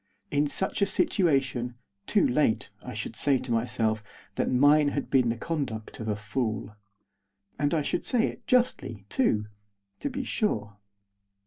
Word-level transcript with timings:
In 0.31 0.47
such 0.47 0.81
a 0.81 0.87
situation, 0.87 1.75
too 2.07 2.27
late, 2.27 2.71
I 2.81 2.95
should 2.95 3.15
say 3.15 3.37
to 3.37 3.51
myself 3.51 4.03
that 4.33 4.49
mine 4.49 4.87
had 4.87 5.11
been 5.11 5.29
the 5.29 5.37
conduct 5.37 5.99
of 5.99 6.07
a 6.07 6.15
fool. 6.15 6.75
And 7.59 7.71
I 7.71 7.83
should 7.83 8.03
say 8.03 8.25
it 8.25 8.47
justly 8.47 9.05
too. 9.09 9.45
To 9.99 10.09
be 10.09 10.23
sure. 10.23 10.77